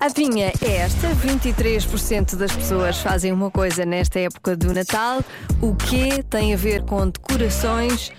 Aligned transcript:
Adivinha 0.00 0.52
é 0.62 0.76
esta: 0.76 1.08
23% 1.08 2.36
das 2.36 2.52
pessoas 2.52 2.98
fazem 2.98 3.32
uma 3.32 3.50
coisa 3.50 3.84
nesta 3.84 4.20
época 4.20 4.56
do 4.56 4.72
Natal. 4.72 5.24
O 5.60 5.74
que 5.74 6.22
tem 6.22 6.54
a 6.54 6.56
ver 6.56 6.82
com 6.82 7.08
decorações? 7.08 8.12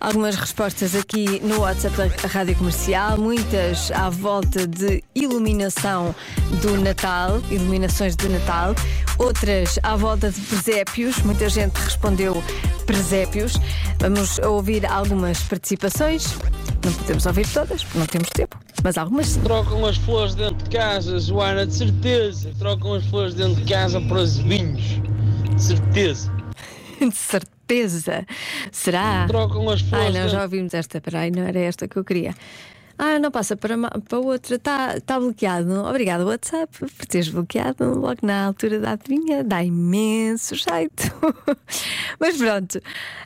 Algumas 0.00 0.36
respostas 0.36 0.94
aqui 0.94 1.40
no 1.40 1.60
WhatsApp 1.60 1.96
da 1.96 2.28
Rádio 2.28 2.56
Comercial, 2.56 3.18
muitas 3.18 3.90
à 3.90 4.08
volta 4.08 4.66
de 4.66 5.02
iluminação 5.12 6.14
do 6.62 6.80
Natal, 6.80 7.42
iluminações 7.50 8.14
de 8.14 8.28
Natal, 8.28 8.76
outras 9.18 9.76
à 9.82 9.96
volta 9.96 10.30
de 10.30 10.40
presépios, 10.40 11.18
muita 11.22 11.48
gente 11.48 11.74
respondeu 11.78 12.42
presépios. 12.86 13.54
Vamos 13.98 14.38
ouvir 14.38 14.86
algumas 14.86 15.42
participações, 15.42 16.32
não 16.84 16.92
podemos 16.92 17.26
ouvir 17.26 17.46
todas, 17.48 17.82
porque 17.82 17.98
não 17.98 18.06
temos 18.06 18.28
tempo, 18.30 18.56
mas 18.84 18.96
algumas 18.96 19.26
sim. 19.26 19.40
Trocam 19.40 19.84
as 19.84 19.96
flores 19.96 20.36
dentro 20.36 20.57
de 20.68 20.76
casa, 20.76 21.18
Joana, 21.18 21.66
de 21.66 21.74
certeza. 21.74 22.52
Trocam 22.58 22.94
as 22.94 23.04
flores 23.06 23.34
dentro 23.34 23.62
de 23.62 23.72
casa 23.72 24.00
para 24.02 24.18
os 24.18 24.36
vinhos. 24.38 25.00
De 25.54 25.62
certeza. 25.62 26.32
De 27.00 27.14
certeza. 27.14 28.26
Será? 28.72 29.26
Trocam 29.28 29.68
as 29.70 29.80
Ai, 29.82 29.88
flores 29.88 30.14
não, 30.14 30.28
já 30.28 30.42
ouvimos 30.42 30.74
esta, 30.74 31.00
peraí, 31.00 31.30
não 31.30 31.42
era 31.42 31.60
esta 31.60 31.86
que 31.86 31.96
eu 31.96 32.04
queria. 32.04 32.34
Ah, 33.00 33.16
não 33.20 33.30
passa 33.30 33.56
para, 33.56 33.76
para 33.78 34.18
outra, 34.18 34.56
está 34.56 35.00
tá 35.00 35.20
bloqueado. 35.20 35.72
Obrigado, 35.84 36.26
WhatsApp, 36.26 36.76
por 36.76 37.06
teres 37.06 37.28
bloqueado 37.28 37.94
logo 37.94 38.18
na 38.24 38.46
altura 38.46 38.80
da 38.80 38.92
adivinha. 38.92 39.44
Dá 39.44 39.62
imenso 39.62 40.56
jeito. 40.56 41.04
Mas 42.18 42.36
pronto, 42.36 42.80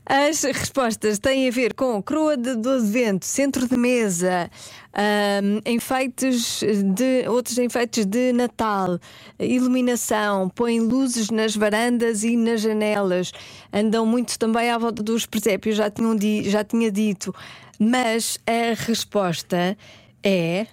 as 0.05 0.43
respostas 0.43 1.19
têm 1.19 1.49
a 1.49 1.51
ver 1.51 1.73
com 1.73 2.03
coroa 2.03 2.37
de, 2.37 2.55
do 2.55 2.69
advento, 2.69 3.25
centro 3.25 3.67
de 3.67 3.79
mesa, 3.79 4.51
ahm, 4.93 5.61
enfeites 5.65 6.63
de 6.95 7.27
outros 7.27 7.57
enfeites 7.57 8.05
de 8.05 8.31
Natal, 8.35 8.99
iluminação, 9.39 10.51
põem 10.51 10.81
luzes 10.81 11.31
nas 11.31 11.57
varandas 11.57 12.25
e 12.25 12.37
nas 12.37 12.61
janelas, 12.61 13.33
andam 13.73 14.05
muito 14.05 14.39
também 14.39 14.71
à 14.71 14.77
volta 14.77 15.03
dos 15.03 15.25
presépios, 15.25 15.77
já, 15.77 15.89
tinham 15.89 16.15
já 16.45 16.63
tinha 16.63 16.91
dito. 16.91 17.35
Mas 17.85 18.39
a 18.47 18.81
resposta 18.81 19.77
é. 20.23 20.69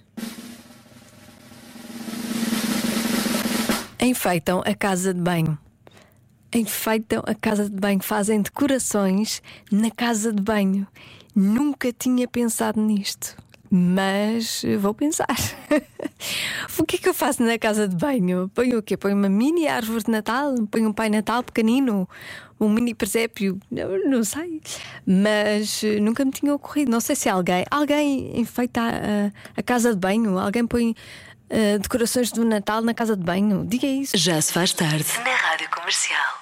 Enfeitam 4.00 4.62
a 4.64 4.76
casa 4.76 5.12
de 5.12 5.20
banho. 5.20 5.58
Enfeitam 6.54 7.24
a 7.26 7.34
casa 7.34 7.68
de 7.68 7.76
banho, 7.76 8.00
fazem 8.04 8.44
decorações 8.44 9.42
na 9.72 9.90
casa 9.90 10.32
de 10.32 10.40
banho. 10.40 10.88
Nunca 11.36 11.92
tinha 11.92 12.28
pensado 12.28 12.80
nisto, 12.80 13.36
mas 13.72 14.62
vou 14.80 14.94
pensar. 14.94 15.26
o 16.78 16.86
que 16.86 16.98
é 16.98 17.00
que 17.00 17.10
eu 17.10 17.14
faço 17.14 17.44
na 17.44 17.58
casa 17.58 17.88
de 17.88 17.96
banho? 17.96 18.50
Ponho 18.54 18.80
o 18.80 18.82
quê? 18.82 18.98
Ponho 18.98 19.16
uma 19.16 19.30
mini 19.30 19.68
árvore 19.68 20.04
de 20.04 20.12
Natal? 20.12 20.54
Ponho 20.70 20.90
um 20.90 20.94
Pai 20.94 21.10
Natal 21.10 21.44
pequenino? 21.44 22.08
Um 22.60 22.68
mini 22.70 22.94
presépio? 22.94 23.58
Não, 23.72 24.10
não 24.10 24.24
sei. 24.24 24.62
Mas 25.06 25.82
eh, 25.84 26.00
nunca 26.00 26.26
me 26.26 26.32
tinha 26.32 26.54
ocorrido. 26.54 26.92
Não 26.92 27.00
sei 27.00 27.16
se 27.16 27.30
alguém. 27.30 27.64
Alguém 27.72 28.38
enfeita 28.38 28.82
a, 28.82 29.60
a 29.60 29.64
casa 29.64 29.94
de 29.94 30.00
banho? 30.00 30.38
Alguém 30.38 30.68
põe 30.68 30.94
eh, 31.50 31.78
decorações 31.78 32.32
do 32.32 32.44
Natal 32.44 32.82
na 32.82 32.94
casa 32.94 33.16
de 33.16 33.24
banho? 33.24 33.66
Diga 33.66 33.88
isso. 33.88 34.18
Já 34.18 34.42
se 34.42 34.52
faz 34.52 34.74
tarde. 34.74 35.06
Na 35.24 35.36
Rádio 35.36 35.70
Comercial. 35.70 36.39